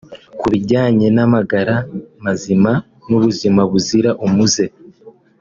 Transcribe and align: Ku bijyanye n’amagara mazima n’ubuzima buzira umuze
Ku 0.39 0.45
bijyanye 0.53 1.07
n’amagara 1.15 1.75
mazima 2.25 2.71
n’ubuzima 3.07 3.61
buzira 3.71 4.11
umuze 4.25 4.65